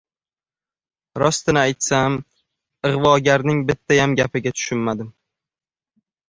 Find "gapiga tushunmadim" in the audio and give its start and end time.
4.23-5.13